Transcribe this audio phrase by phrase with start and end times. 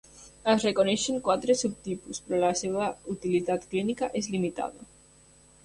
[0.53, 4.93] Es reconeixen quatre subtipus, però la seva utilitat clínica és limitada.